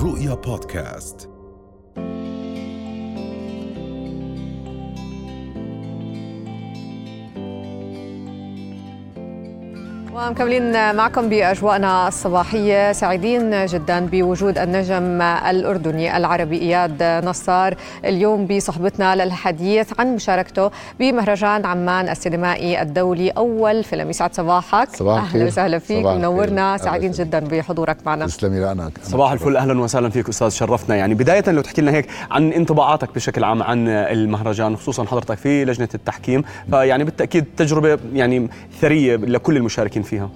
[0.00, 1.39] رؤيا بودكاست.
[10.14, 12.92] ومكملين معكم بأجواءنا الصباحية.
[12.92, 22.08] سعيدين جدا بوجود النجم الأردني العربي إياد نصار اليوم بصحبتنا للحديث عن مشاركته بمهرجان عمان
[22.08, 24.10] السينمائي الدولي أول فيلم.
[24.10, 24.88] يسعد صباحك.
[24.96, 26.00] صباح أهلا وسهلا فيك.
[26.00, 26.76] صباح منورنا.
[26.76, 28.26] سعيدين جدا بحضورك معنا.
[28.26, 28.90] تسلمي لأنا.
[29.02, 29.56] صباح الفل.
[29.56, 30.96] أهلا وسهلا فيك أستاذ شرفتنا.
[30.96, 35.64] يعني بداية لو تحكي لنا هيك عن انطباعاتك بشكل عام عن المهرجان خصوصا حضرتك في
[35.64, 36.44] لجنة التحكيم.
[36.70, 38.48] فيعني بالتأكيد تجربة يعني
[38.80, 39.99] ثرية لكل المشاركين.
[40.02, 40.30] فيها؟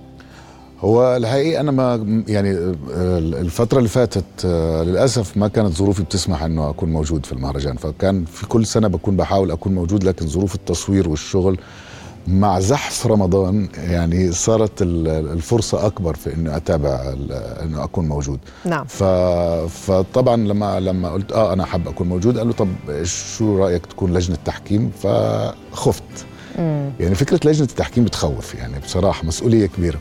[0.80, 1.95] هو الحقيقة أنا ما
[2.28, 7.32] يعني آه، الفترة اللي فاتت آه، للأسف ما كانت ظروفي بتسمح إنه أكون موجود في
[7.32, 7.77] المهرجان.
[7.77, 11.59] فكان في كل سنة بكون بحاول أكون موجود لكن ظروف التصوير والشغل
[12.28, 17.15] مع زحف رمضان يعني صارت ال- الفرصة أكبر في إنه أتابع
[17.62, 18.38] إنه أكون موجود.
[18.65, 18.84] نعم.
[18.84, 19.02] ف...
[19.68, 22.68] فطبعا لما لما قلت آه أنا حابب أكون موجود قال له طب
[23.04, 26.02] شو رأيك تكون لجنة تحكيم؟ فخفت.
[27.01, 29.99] يعني فكرة لجنة التحكيم بتخوف يعني بصراحة مسؤولية كبيرة.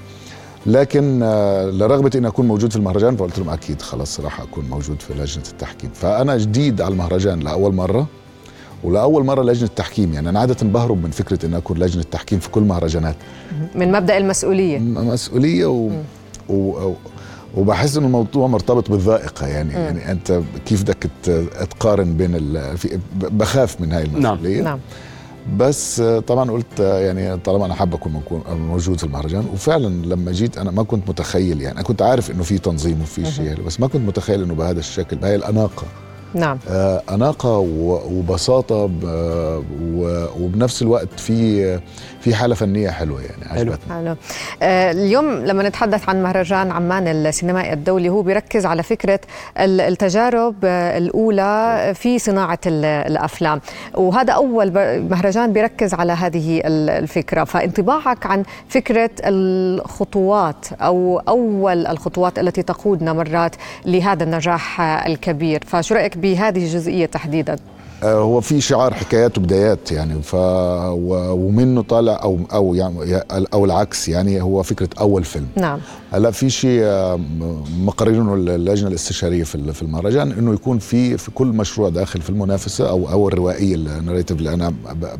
[0.65, 5.01] لكن آه، لرغبة إني أكون موجود في المهرجان فقلت لهم أكيد خلاص راح أكون موجود
[5.01, 5.89] في لجنة التحكيم.
[5.93, 8.07] فأنا جديد على المهرجان لأول مرة
[8.83, 12.49] ولأول مرة لجنة تحكيم يعني أنا عادة بهرب من فكرة إني أكون لجنة تحكيم في
[12.49, 13.15] كل مهرجانات.
[13.75, 14.79] من مبدأ المسؤولية.
[14.79, 15.89] م- مسؤولية و...
[16.49, 16.53] و...
[16.53, 16.95] و...
[17.57, 19.47] وبحس إنه الموضوع مرتبط بالذائقة.
[19.47, 21.07] يعني يعني أنت كيف بدك
[21.69, 22.75] تقارن بين ال...
[23.15, 24.61] بخاف من هاي المسؤولية.
[24.61, 24.79] نعم.
[25.57, 30.71] بس طبعا قلت يعني طالما أنا حابب أكون موجود في المهرجان وفعلا لما جيت أنا
[30.71, 34.07] ما كنت متخيل يعني أنا كنت عارف إنه في تنظيم وفي شيء بس ما كنت
[34.07, 35.83] متخيل إنه بهذا الشكل بهاي الأناقة.
[36.33, 36.57] نعم.
[36.69, 39.63] آه، أناقة و- وبساطة ب-
[39.95, 41.79] و- وبنفس الوقت في
[42.21, 43.71] في حالة فنية حلوة يعني حلو.
[43.71, 43.93] عجبتني.
[43.93, 44.15] حلو.
[44.61, 49.19] آه، اليوم لما نتحدث عن مهرجان عمان السينمائي الدولي هو بيركز على فكرة
[49.59, 53.61] ال- التجارب آه، الأولى في صناعة ال- الأفلام.
[53.95, 57.43] وهذا أول ب- مهرجان بيركز على هذه ال- الفكرة.
[57.43, 63.55] فانطباعك عن فكرة الخطوات أو أول الخطوات التي تقودنا مرات
[63.85, 65.63] لهذا النجاح الكبير.
[65.67, 67.55] فشو رأيك بهذه الجزئية تحديداً؟
[68.03, 73.65] آه، هو في شعار حكايات وبدايات يعني ف و- ومنه طالع أو أو يعني أو
[73.65, 75.47] العكس يعني هو فكرة أول فيلم.
[75.57, 75.79] نعم.
[76.11, 77.19] هلأ في شيء آه،
[77.83, 82.29] مقررينه اللجنه الاستشارية في ال- في المهرجان إنه يكون في في كل مشروع داخل في
[82.29, 84.73] المنافسة أو أو الروائيه الناريتيف اللي أنا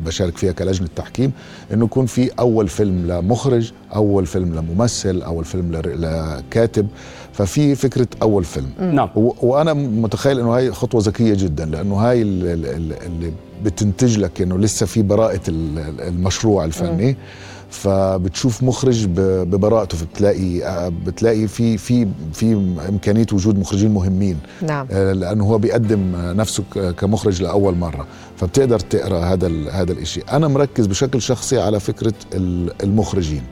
[0.06, 1.32] بشارك فيها كلجنة تحكيم
[1.72, 6.86] إنه يكون في أول فيلم لمخرج أول فيلم لممثل أول فيلم لكاتب
[7.32, 8.70] ففي فكرة أول فيلم.
[8.80, 9.08] نعم.
[9.16, 12.22] وأنا متخيل إنه هاي خطوة ذكية جدا لأنه هاي
[12.76, 13.32] اللي
[13.64, 17.16] بتنتج لك إنه لسه في براءة ال- المشروع الفني.
[17.70, 22.52] فبتشوف مخرج ببراءته فبتلاقي آه، بتلاقي في في في
[22.88, 24.38] إمكانية وجود مخرجين مهمين.
[24.62, 24.86] نعم.
[24.90, 26.62] آه، لأنه هو بيقدم نفسه
[26.98, 28.06] كمخرج لأول مرة.
[28.36, 33.42] فبتقدر تقرأ هذا هذا الشيء أنا مركز بشكل شخصي على فكرة ال- المخرجين.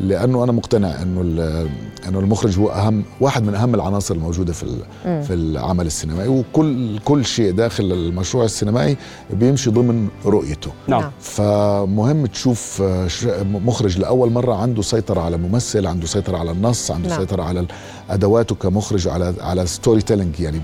[0.00, 1.68] لأنه أنا مقتنع إنه ال-
[2.08, 4.66] إنه المخرج هو اهم واحد من أهم العناصر الموجودة في
[5.02, 8.96] في العمل السينمائي وكل كل شيء داخل المشروع السينمائي
[9.30, 10.70] بيمشي ضمن رؤيته.
[10.88, 11.00] نعم.
[11.00, 11.10] نعم.
[11.20, 13.08] فمهم تشوف آه،
[13.42, 17.18] مخرج لأول مرة عنده سيطرة على ممثل عنده سيطرة على النص عنده نعم.
[17.18, 17.66] سيطرة على
[18.10, 20.60] أدواته كمخرج على على storytelling يعني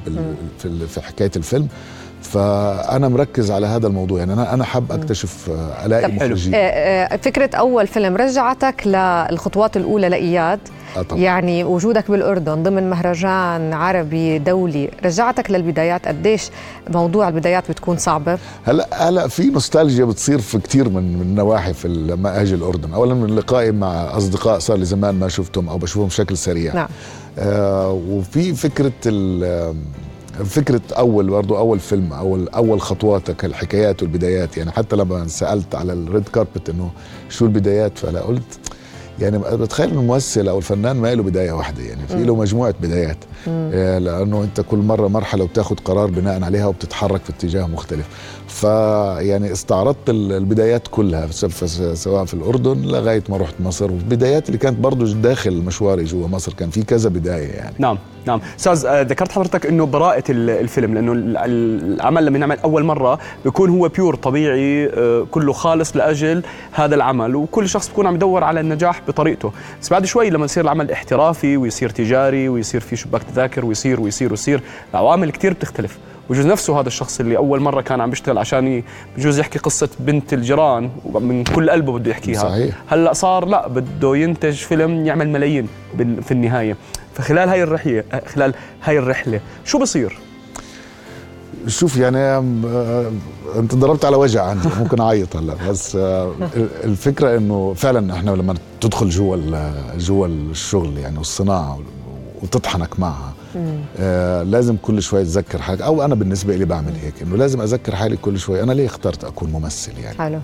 [0.58, 1.68] في, في حكاية الفيلم.
[2.22, 4.18] فأنا مركز على هذا الموضوع.
[4.18, 6.12] يعني أنا أنا حاب أكتشف آه، ألاقي.
[6.12, 6.54] مخرجين.
[6.54, 10.60] آه، آه، فكرة أول فيلم رجعتك للخطوات الأولى لإياد.
[10.96, 11.20] آه طبعا.
[11.22, 16.50] يعني وجودك بالأردن ضمن مهرجان عربي دولي رجعتك للبدايات قديش
[16.88, 21.88] موضوع البدايات بتكون صعبة؟ هلا هلا في نوستالجيا بتصير في كثير من من النواحي في
[21.88, 22.92] لما أجي الأردن.
[22.94, 26.74] اولا من لقائي مع أصدقاء صار لي زمان ما شفتهم أو بشوفهم بشكل سريع.
[26.74, 26.88] نعم.
[27.38, 28.92] آه وفي فكرة
[30.44, 35.92] فكرة أول برضو أول فيلم أول أول خطواتك الحكايات والبدايات يعني حتى لما سألت على
[35.92, 36.90] الريد كاربت إنه
[37.28, 38.42] شو البدايات فأنا قلت
[39.20, 43.16] يعني بتخيل إنه الممثل أو الفنان ما له بداية واحدة يعني في له مجموعة بدايات
[43.48, 48.06] آه، لأنه أنت كل مرة مرحلة وبتاخذ قرار بناء عليها وبتتحرك في اتجاه مختلف.
[48.48, 51.26] فيعني استعرضت ال- البدايات كلها
[51.94, 56.52] سواء في الأردن لغاية ما رحت مصر والبدايات اللي كانت برضو داخل مشواري جوا مصر
[56.52, 57.74] كان في كذا بداية يعني.
[57.78, 57.98] نعم.
[58.26, 58.40] نعم.
[58.58, 62.84] أستاذ آه، ذكرت حضرتك إنه براءة ال- الفيلم لأنه ال- ال- العمل لما ينعمل أول
[62.84, 68.14] مرة بيكون هو بيور طبيعي آه، كله خالص لأجل هذا العمل وكل شخص بيكون عم
[68.14, 69.52] يدور على النجاح بطريقته.
[69.82, 74.30] بس بعد شوي لما يصير العمل احترافي ويصير تجاري ويصير في شباك تذاكر ويصير ويصير
[74.30, 74.60] ويصير
[74.94, 75.98] العوامل كتير بتختلف.
[76.30, 78.82] بجوز نفسه هذا الشخص اللي أول مرة كان عم بيشتغل عشان
[79.16, 82.42] بجوز يحكي قصة بنت الجيران من كل قلبه بده يحكيها.
[82.42, 82.82] صحيح.
[82.86, 85.68] هلأ صار لا بده ينتج فيلم يعمل ملايين
[85.98, 86.76] في النهاية.
[87.14, 88.04] فخلال هاي الرحلة
[88.34, 90.18] خلال هاي الرحلة شو بصير؟
[91.66, 93.12] شوف يعني آه،
[93.56, 95.54] أنت ضربت على وجع عندي ممكن أعيط هلأ.
[95.68, 96.32] بس آه،
[96.84, 99.36] الفكرة إنه فعلا إحنا لما تدخل جوا
[99.96, 101.78] جوا الشغل يعني والصناعة
[102.42, 103.32] وتطحنك معها
[103.98, 105.82] آه لازم كل شوي تذكر حالك.
[105.82, 108.62] أو أنا بالنسبة لي بعمل هيك إنه لازم أذكر حالي كل شوي.
[108.62, 110.38] أنا ليه اخترت أكون ممثل يعني؟ حلو.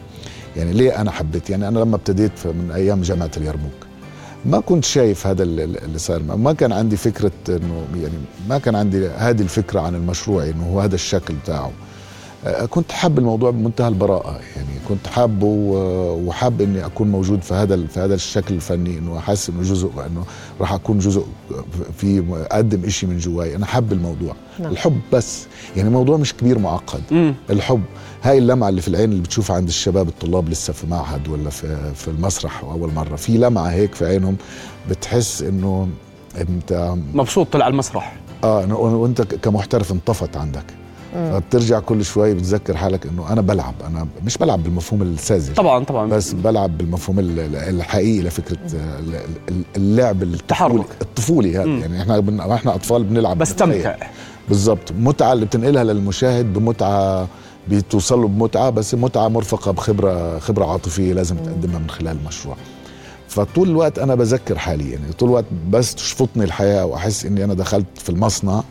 [0.56, 3.72] يعني ليه أنا حبيت؟ يعني أنا لما ابتديت من أيام جامعة اليرموك
[4.44, 8.14] ما كنت شايف هذا ال- ال- اللي صار ما كان عندي فكرة إنه يعني
[8.48, 11.70] ما كان عندي هذه الفكرة عن المشروع إنه هو هذا الشكل بتاعه.
[12.70, 15.46] كنت حاب الموضوع بمنتهى البراءة يعني كنت حابه
[16.26, 20.24] وحاب إني أكون موجود في هذا في هذا الشكل الفني إنه أحس إنه جزء إنه
[20.60, 21.24] راح أكون جزء
[21.98, 23.56] في أقدم شيء من جواي.
[23.56, 24.34] أنا حاب الموضوع.
[24.58, 24.72] نعم.
[24.72, 25.46] الحب بس.
[25.76, 27.02] يعني الموضوع مش كبير معقد.
[27.12, 27.82] امم الحب.
[28.22, 31.94] هاي اللمعة اللي في العين اللي بتشوفها عند الشباب الطلاب لسه في معهد ولا في
[31.94, 34.36] في المسرح أول مرة في لمعة هيك في عينهم
[34.90, 35.88] بتحس إنه
[36.40, 38.16] أنت مبسوط طلع المسرح.
[38.44, 40.64] آه وأنت ك- كمحترف انطفت عندك.
[41.16, 43.74] فبترجع كل شوي بتذكر حالك إنه أنا بلعب.
[43.86, 45.54] أنا مش بلعب بالمفهوم الساذج.
[45.54, 46.08] طبعا طبعا.
[46.10, 48.22] بس بلعب بالمفهوم ال- ال- الحقيقي
[49.48, 50.86] ال- اللعب التحرك.
[51.02, 51.64] الطفولي هذا.
[51.68, 53.38] يعني إحنا بن- إحنا أطفال بنلعب.
[53.38, 53.96] بستمتع
[54.48, 54.92] بالضبط.
[54.98, 57.28] متعة اللي بتنقلها للمشاهد بمتعة
[57.68, 62.56] بتوصل له بمتعة بس متعة مرفقة بخبرة خبرة عاطفية لازم تقدمها من خلال المشروع.
[63.28, 67.86] فطول الوقت أنا بذكر حالي يعني طول الوقت بس تشفطني الحياة وأحس إني أنا دخلت
[67.96, 68.62] في المصنع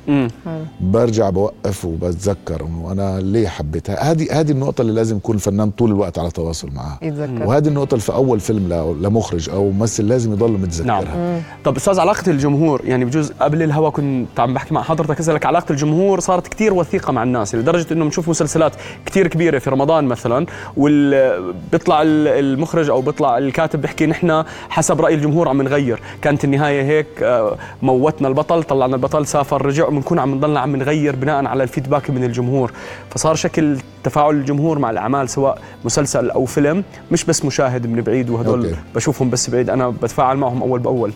[0.81, 5.91] برجع بوقف وبتذكر إنه أنا ليه حبيتها هذه هذه النقطة اللي لازم يكون الفنان طول
[5.91, 7.43] الوقت على تواصل معها يتذكر.
[7.47, 11.01] وهذه النقطة اللي في أول فيلم لمخرج أو ممثل لازم يضل متذكرها.
[11.01, 11.41] نعم.
[11.63, 15.71] طب أستاذ علاقة الجمهور يعني بجوز قبل الهوا كنت عم بحكي مع حضرتك اسالك علاقة
[15.71, 18.71] الجمهور صارت كتير وثيقة مع الناس لدرجة إنه بنشوف مسلسلات
[19.05, 20.45] كتير كبيرة في رمضان مثلا
[20.77, 26.01] وال بيطلع ال- المخرج أو بيطلع الكاتب بيحكي نحن حسب رأي الجمهور عم نغير.
[26.21, 31.15] كانت النهاية هيك آه، موتنا البطل طلعنا البطل سافر رجع وبنكون عم نضلنا عم نغير
[31.15, 32.71] بناء على ال feedback من الجمهور.
[33.09, 38.29] فصار شكل تفاعل الجمهور مع الأعمال سواء مسلسل أو فيلم مش بس مشاهد من بعيد
[38.29, 38.79] وهدول okay.
[38.95, 41.13] بشوفهم بس بعيد أنا بتفاعل معهم أول بأول.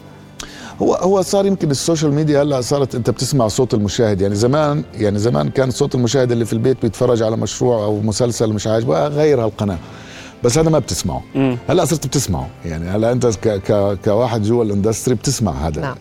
[0.81, 4.21] هو هو صار يمكن ال social media هلا صارت أنت بتسمع صوت المشاهد.
[4.21, 8.53] يعني زمان يعني زمان كان صوت المشاهد اللي في البيت بيتفرج على مشروع أو مسلسل
[8.53, 9.77] مش عاجبه غير هالقناة.
[10.44, 11.24] بس هذا ما بتسمعه.
[11.36, 11.57] مم.
[11.69, 12.47] هلا صرت بتسمعه.
[12.65, 15.81] يعني هلا انت ك ك كواحد جوا الاندستري بتسمع هذا.
[15.81, 15.95] نعم.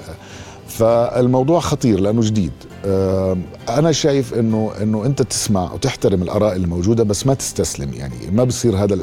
[0.69, 2.53] فالموضوع خطير لأنه جديد.
[2.85, 7.93] آم، أنا شايف إنه إنه أنت تسمع وتحترم الآراء اللي موجوده بس ما تستسلم.
[7.95, 8.95] يعني ما بصير هذا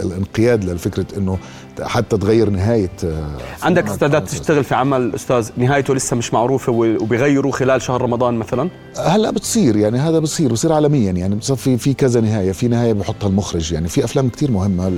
[0.00, 1.38] الانقياد لفكرة إنه
[1.80, 7.52] حتى تغير نهاية آه، عندك استعداد تشتغل في عمل أستاذ نهايته لسه مش معروفة وبيغيروا
[7.52, 11.94] خلال شهر رمضان مثلا؟ هلا بتصير يعني هذا بصير بصير عالميا يعني بصير في في
[11.94, 14.88] كذا نهاية في نهاية بحطها المخرج يعني في أفلام كتير مهمة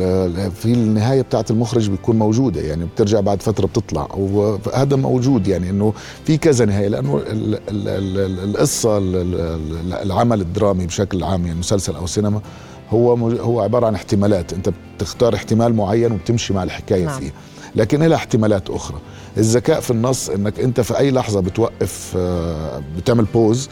[0.48, 5.92] في النهاية بتاعت المخرج بتكون موجودة يعني بترجع بعد فترة بتطلع وهذا موجود يعني إنه
[6.26, 11.46] في كذا نهاية لأنه ال- ال- ال- ال- القصة ال- ال- العمل الدرامي بشكل عام
[11.46, 12.40] يعني مسلسل أو سينما
[12.94, 14.52] هو هو عبارة عن احتمالات.
[14.52, 17.20] أنت بتختار احتمال معين وبتمشي مع الحكاية نعم.
[17.20, 17.32] فيه
[17.76, 18.98] لكن لها احتمالات أخرى.
[19.36, 23.68] الذكاء في النص إنك أنت في أي لحظة بتوقف آه، بتعمل بوز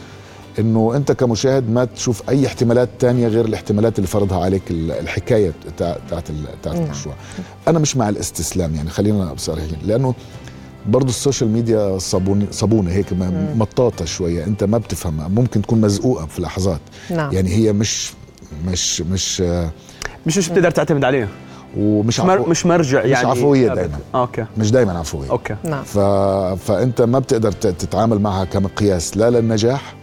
[0.59, 5.53] إنه أنت كمشاهد ما تشوف أي احتمالات تانية غير الاحتمالات اللي فرضها عليك ال- الحكاية
[5.77, 6.31] بتاع- بتاعت
[6.61, 6.85] بتاعت نعم.
[6.85, 7.15] المشروع.
[7.69, 9.79] أنا مش مع الاستسلام يعني خلينا صريحين.
[9.85, 10.15] لأنه
[10.89, 13.07] برضه ال social media صابون صابونة هيك
[13.57, 14.45] مطاطة شوية.
[14.45, 15.29] أنت ما بتفهمها.
[15.29, 16.81] ممكن تكون مزقوقة في لحظات.
[17.11, 17.33] نعم.
[17.33, 18.13] يعني هي مش
[18.67, 19.71] مش مش آه،
[20.27, 21.29] مش مش بتقدر تعتمد عليه؟
[21.79, 23.29] ومش مش, عفو مش مرجع مش يعني.
[23.29, 23.79] عفوية ثابت.
[23.79, 23.99] دايماً.
[24.15, 24.45] آه، okay.
[24.59, 25.31] مش دائما عفوية.
[25.31, 25.57] okay.
[25.65, 25.83] نعم.
[25.83, 25.99] ف...
[26.69, 29.95] فأنت ما بتقدر تتعامل معها كمقياس لا للنجاح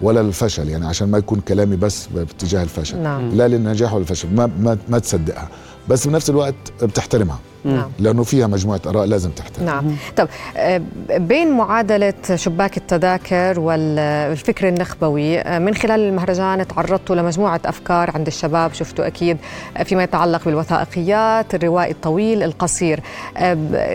[0.00, 2.98] ولا للفشل يعني عشان ما يكون كلامي بس باتجاه الفشل.
[2.98, 3.28] نعم.
[3.28, 5.48] لا للنجاح ولا الفشل ما ما, ما تصدقها.
[5.88, 7.38] بس بنفس الوقت بتحترمها.
[7.64, 7.90] نعم.
[7.98, 9.96] لأنه فيها مجموعة آراء لازم تحترمها نعم.
[10.16, 18.10] طب آه، بين معادلة شباك التذاكر والفكر النخبوي آه، من خلال المهرجان تعرضتوا لمجموعة أفكار
[18.14, 19.36] عند الشباب شفتوا أكيد
[19.76, 23.00] آه، فيما يتعلق بالوثائقيات الروائي الطويل القصير.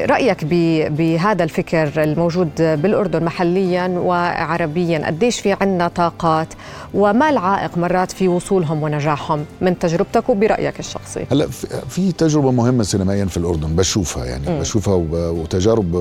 [0.09, 6.47] رأيك ب- بهذا الفكر الموجود بالأردن محليا وعربيا قديش في عنا طاقات؟
[6.93, 11.25] وما العائق مرات في وصولهم ونجاحهم؟ من تجربتك وبرأيك الشخصي.
[11.31, 11.47] هلأ
[11.89, 14.59] في- تجربة مهمة سينمائيا في الاردن بشوفها يعني مم.
[14.59, 15.95] بشوفها وتجارب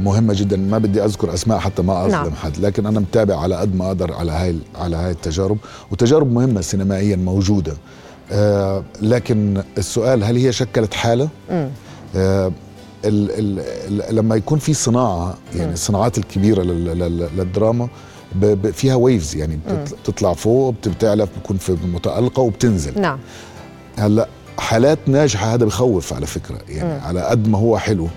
[0.00, 2.32] مهمة جدا ما بدي أذكر أسماء حتى ما أظلم نعم.
[2.34, 5.58] حد لكن أنا متابع على قد ما أقدر على هاي على هاي التجارب
[5.90, 7.76] وتجارب مهمة سينمائيا موجودة
[8.32, 11.28] آه لكن السؤال هل هي شكلت حالة.
[12.16, 12.52] آه
[13.04, 13.60] ال ال
[14.10, 15.72] ال لما يكون في صناعة يعني.
[15.72, 17.88] الصناعات الكبيرة لل- لل- للدراما
[18.72, 23.18] فيها ويفز يعني بتط- بتطلع فوق بتعلى بتكون في متألقة وبتنزل نعم
[23.98, 24.28] هلأ
[24.60, 27.00] حالات ناجحة هذا بخوف على فكرة يعني مم.
[27.04, 28.08] على قد ما هو حلو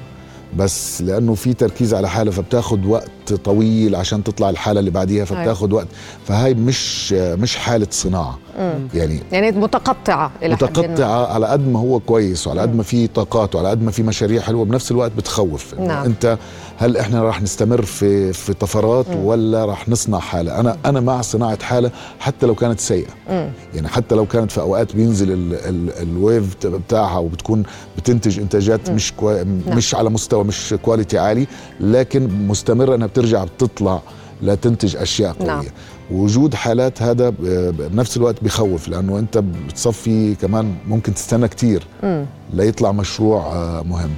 [0.57, 5.73] بس لأنه في تركيز على حالة فبتاخد وقت طويل عشان تطلع الحالة اللي بعديها فبتاخد
[5.73, 5.87] وقت.
[6.27, 8.39] فهاي مش مش حالة صناعة.
[8.59, 8.87] مم.
[8.93, 10.53] يعني يعني متقطعة إلى.
[10.53, 14.03] متقطعة على قد ما هو كويس وعلى قد ما في طاقات وعلى قد ما في
[14.03, 15.73] مشاريع حلوة بنفس الوقت بتخوف.
[15.79, 16.05] نعم.
[16.05, 16.37] أنت
[16.77, 21.63] هل إحنا راح نستمر في في طفرات ولا راح نصنع حالة؟ أنا أنا مع صناعة
[21.63, 23.07] حالة حتى لو كانت سيئة.
[23.29, 23.49] مم.
[23.75, 27.63] يعني حتى لو كانت في أوقات بينزل ال ال ال wave بتاعها وبتكون
[27.97, 31.47] بتنتج إنتاجات مش كوا مش على مستوى مش quality عالي
[31.79, 34.01] لكن مستمرة إنها بترجع بتطلع
[34.41, 35.65] لا تنتج أشياء قوية نعم.
[36.11, 37.29] وجود حالات هذا
[37.69, 42.25] بنفس الوقت بخوف لأنه أنت بتصفي كمان ممكن تستنى كتير مم.
[42.53, 44.09] ليطلع مشروع آه، مهم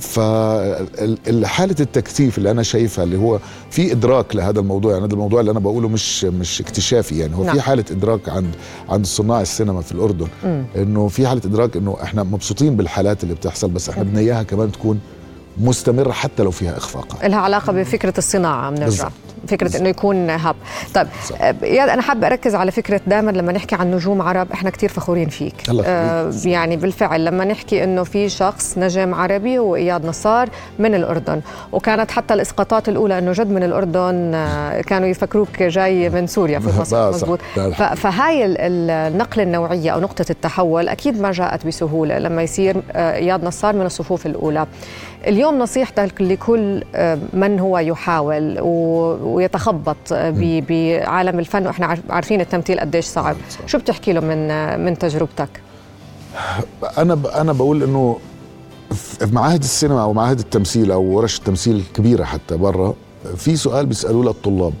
[0.00, 3.38] فحالة التكثيف اللي أنا شايفها اللي هو
[3.70, 7.44] في إدراك لهذا الموضوع يعني هذا الموضوع اللي أنا بقوله مش مش اكتشافي يعني هو
[7.44, 7.54] نعم.
[7.54, 8.50] في حالة إدراك عند
[8.88, 10.64] عند صناع السينما في الأردن مم.
[10.76, 14.72] إنه في حالة إدراك إنه إحنا مبسوطين بالحالات اللي بتحصل بس إحنا بدنا إياها كمان
[14.72, 15.00] تكون
[15.58, 19.08] مستمرة حتى لو فيها إخفاقات لها علاقة بفكرة الصناعة بنرجع.
[19.48, 20.56] فكرة إنه يكون هب
[20.94, 21.40] طيب صح.
[21.42, 24.88] آه، اياد أنا حابة أركز على فكرة دائما لما نحكي عن نجوم عرب إحنا كتير
[24.88, 25.54] فخورين فيك.
[25.86, 30.48] آه يعني بالفعل لما نحكي إنه في شخص نجم عربي هو اياد نصار
[30.78, 31.40] من الأردن
[31.72, 36.80] وكانت حتى الإسقاطات الأولى إنه جد من الأردن آه كانوا يفكروك جاي من سوريا في
[36.80, 37.08] مصر.
[37.14, 37.38] مزبوط
[37.96, 43.14] فهاي ال- ال- النقلة النوعية أو نقطة التحول أكيد ما جاءت بسهولة لما يصير آه،
[43.14, 44.66] إياد نصار من الصفوف الأولى
[45.26, 46.82] اليوم نصيحتك لكل
[47.32, 49.96] من هو يحاول و- ويتخبط
[50.68, 53.36] بعالم الفن وإحنا عارف- عارفين التمثيل قديش صعب.
[53.66, 54.48] شو بتحكي له من
[54.84, 55.48] من تجربتك؟
[56.98, 58.18] أنا ب- أنا بقول إنه
[58.90, 62.94] في معاهد السينما أو معاهد التمثيل أو ورش التمثيل الكبيره حتى برا
[63.36, 64.72] في سؤال بيسألوه للطلاب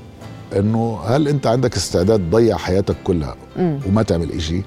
[0.56, 4.62] إنه هل أنت عندك استعداد تضيع حياتك كلها وما تعمل إشي؟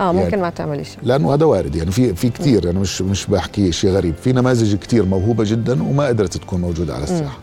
[0.00, 3.02] آه ممكن يعني- ما تعمل شيء لأنه هذا وارد يعني في في كثير أنا مش
[3.02, 7.38] مش بحكي شيء غريب في نماذج كثير موهوبة جدا وما قدرت تكون موجودة على الساحة.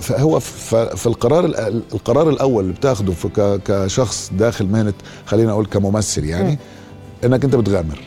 [0.00, 3.12] فهو في القرار ال- القرار الأول اللي بتاخده
[3.64, 4.92] كشخص داخل مهنة
[5.26, 6.58] خلينا أقول كممثل يعني
[7.24, 7.98] إنك أنت بتغامر.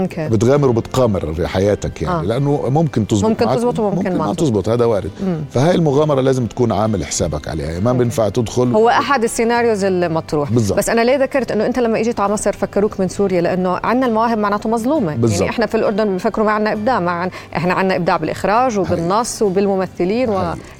[0.00, 0.28] okay.
[0.28, 2.20] بتغامر وبتقامر حياتك يعني.
[2.20, 2.22] آه.
[2.22, 4.34] لأنه ممكن تزبط ممكن تزبط وممكن ما ما.
[4.34, 4.68] تزبط.
[4.68, 5.10] هذا وارد.
[5.22, 5.36] مم.
[5.50, 7.80] فهاي المغامرة لازم تكون عامل حسابك عليها.
[7.80, 8.72] ما بينفع تدخل.
[8.72, 10.78] هو أحد ال scenarios المطروح بالضبط.
[10.78, 14.06] بس أنا ليه ذكرت إنه أنت لما إجيت على مصر فكروك من سوريا؟ لأنه عندنا
[14.06, 15.16] المواهب معناته مظلومة.
[15.16, 15.40] بالضبط.
[15.40, 17.30] يعني إحنا في الأردن بفكروا ما عندنا إبداع ما عن...
[17.56, 20.28] إحنا عندنا إبداع بالإخراج وبالنص وبالممثلين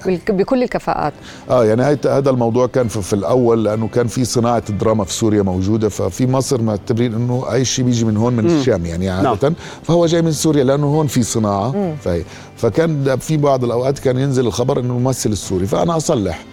[0.07, 1.13] وبكل الكفاءات.
[1.51, 5.13] آه يعني هاي- هذا الموضوع كان في, في الأول لأنه كان في صناعة الدراما في
[5.13, 5.89] سوريا موجودة.
[5.89, 9.05] ففي مصر معتبرين إنه أي شيء بيجي من هون من الشام يعني.
[9.11, 9.53] عادة.
[9.83, 11.95] فهو جاي من سوريا لأنه هون في صناعة.
[12.05, 12.23] فهي
[12.57, 15.67] فكان في بعض الأوقات كان ينزل الخبر إنه الممثل السوري.
[15.67, 16.45] فأنا أصلح.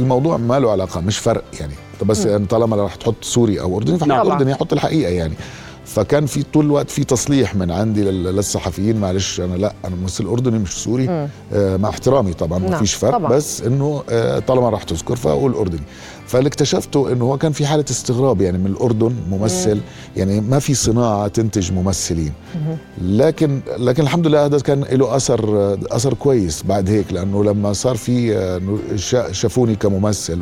[0.00, 1.72] الموضوع ما له علاقة مش فرق يعني.
[2.00, 4.32] طب بس يعني طالما راح تحط سوري أو أردني فحط طبعاً.
[4.34, 5.34] أردني يحط الحقيقة يعني.
[5.84, 9.00] فكان في طول الوقت في تصليح من عندي لل- للصحفيين.
[9.00, 11.28] معلش أنا لأ أنا ممثل أردني مش سوري.
[11.52, 13.12] آه مع احترامي طبعا ما نعم، فيش فرق.
[13.12, 13.30] طبعاً.
[13.32, 15.82] بس إنه آه طالما راح تذكر فأقول أردني.
[16.32, 19.80] فاللي اكتشفته إنه هو كان في حالة استغراب يعني من الأردن ممثل
[20.16, 22.32] يعني ما في صناعة تنتج ممثلين.
[23.02, 27.96] لكن لكن الحمد لله هذا كان له أثر أثر كويس بعد هيك لأنه لما صار
[27.96, 28.60] في آه،
[29.32, 30.40] شافوني كممثل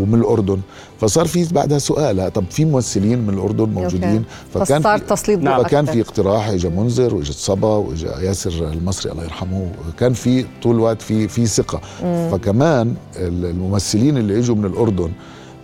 [0.00, 0.60] ومن الأردن.
[1.00, 4.24] فصار في بعدها سؤال طب في ممثلين من الأردن موجودين؟
[4.54, 5.92] فكان فصار في- تسليط نعم فكان أكثر.
[5.92, 11.02] في اقتراح اجى منذر واجت صبا واجى ياسر المصري الله يرحمه كان في طول الوقت
[11.02, 11.80] في في ثقة.
[12.30, 15.10] فكمان الممثلين اللي إجوا من الأردن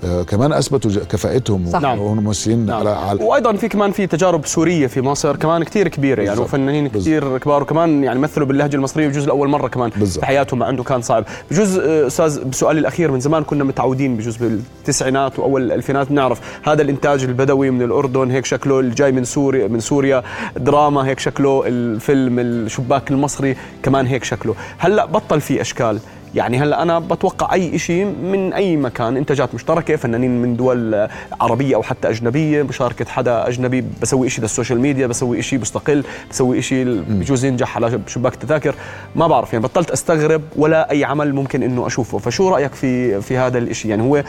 [0.02, 1.80] كمان أثبتوا كفاءتهم صح.
[1.80, 1.98] نعم.
[1.98, 2.76] وهم ممثلين نعم.
[2.80, 6.40] على على وأيضا في كمان في تجارب سورية في مصر كمان كثير كبيرة يعني.
[6.40, 6.88] وفنانين.
[6.88, 10.20] كثير كبار وكمان يعني مثلوا باللهجة المصرية بجوز لأول مرة كمان بالضبط.
[10.20, 14.16] في حياتهم ما عنده كان صعب بجوز آه، أستاذ بسؤالي الأخير من زمان كنا متعودين
[14.16, 19.24] بجوز بالتسعينات وأول الالفينات نعرف هذا الإنتاج البدوي من الأردن هيك شكله اللي جاي من
[19.24, 20.22] سوريا من سوريا
[20.56, 25.98] دراما هيك شكله الفيلم الشباك المصري كمان هيك شكله هلأ بطل في أشكال
[26.34, 31.08] يعني هلا أنا بتوقع أي شيء من أي مكان إنتاجات مشتركة فنانين من دول
[31.40, 36.62] عربية أو حتى أجنبية مشاركة حدا أجنبي بسوي شيء للسوشيال ميديا بسوي شيء مستقل بسوي
[36.62, 38.74] شيء بجوز ينجح على شباك التذاكر
[39.16, 42.18] ما بعرف يعني بطلت أستغرب ولا أي عمل ممكن إنه أشوفه.
[42.18, 44.24] فشو رأيك في في هذا الشيء يعني هو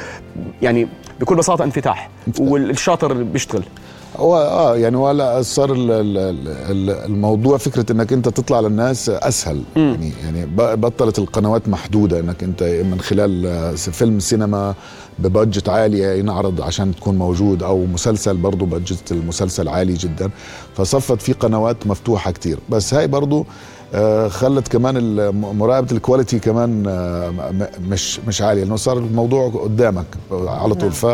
[0.62, 0.88] يعني
[1.20, 2.10] بكل بساطة انفتاح.
[2.40, 3.64] والشاطر بيشتغل.
[4.18, 6.18] هو آه يعني هو هلا صار ال- ال-
[6.48, 9.62] ال- الموضوع فكرة إنك أنت تطلع للناس أسهل.
[9.76, 14.74] يعني يعني ب- بطلت القنوات محدودة إنك أنت من خلال آه، فيلم سينما
[15.20, 20.30] ب budget عالية ينعرض عشان تكون موجود أو مسلسل برضه budget المسلسل عالي جدا.
[20.76, 22.60] فصارت في قنوات مفتوحة كتير.
[22.70, 23.46] بس هاي برضه
[24.30, 27.34] خلت كمان مراقبة ال quality كمان آه،
[27.90, 30.92] مش مش عالية لأنه صار الموضوع قدامك على طول.
[30.92, 31.06] ف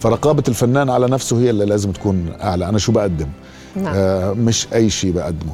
[0.00, 2.68] فرقابة الفنان على نفسه هي اللي لازم تكون أعلى.
[2.68, 3.28] أنا شو بقدم؟
[3.76, 3.94] نعم.
[3.96, 5.52] آه، مش أي شيء بقدمه.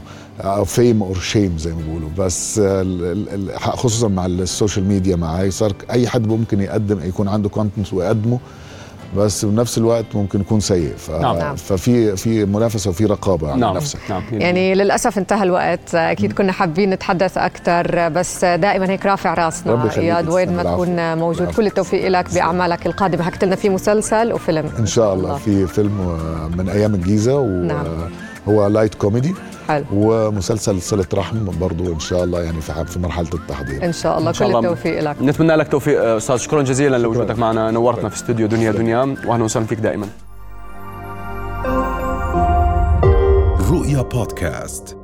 [0.64, 2.08] fame or shame زي ما بيقولوا.
[2.18, 2.86] بس آه،
[3.56, 8.38] خصوصا مع السوشيال ميديا مع هي صار أي حد ممكن يقدم يكون عنده content ويقدمه
[9.16, 10.94] بس بنفس الوقت ممكن يكون سيء.
[10.96, 11.10] ف...
[11.10, 11.38] نعم.
[11.38, 11.56] نعم.
[11.56, 13.76] ففي في منافسة وفي رقابة على نعم.
[13.76, 13.98] نفسك.
[14.10, 14.22] نعم.
[14.32, 15.94] يعني للأسف انتهى الوقت.
[15.94, 19.98] أكيد كنا حابين نتحدث أكثر بس دائما هيك رافع ربي راسنا يخليك.
[19.98, 20.62] اياد وين ما.
[20.62, 21.42] تكون موجود.
[21.42, 21.56] العفو.
[21.56, 23.22] كل التوفيق لك بأعمالك القادمة.
[23.22, 24.70] حكيت لنا في مسلسل وفيلم.
[24.78, 25.36] إن شاء الله.
[25.36, 27.84] في فيلم آه، من أيام الجيزة نعم.
[28.46, 29.34] وهو light comedy
[29.68, 29.84] حلو.
[29.92, 33.84] ومسلسل صلة رحم برضو إن شاء الله يعني في في مرحلة التحضير.
[33.84, 34.28] إن شاء الله.
[34.28, 34.70] إن شاء كل الله.
[34.70, 35.16] التوفيق لك.
[35.22, 36.36] نتمنى لك توفيق أستاذ.
[36.36, 37.70] شكرا جزيلا لوجودك معنا.
[37.70, 40.06] نورتنا في استوديو دنيا دنيا واهلا وسهلا فيك دائما.
[43.70, 44.99] رؤيا بودكاست.